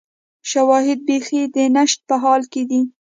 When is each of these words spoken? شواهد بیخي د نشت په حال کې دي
شواهد 0.51 0.99
بیخي 1.07 1.41
د 1.55 1.57
نشت 1.75 1.99
په 2.09 2.15
حال 2.23 2.41
کې 2.51 2.61
دي 2.69 2.81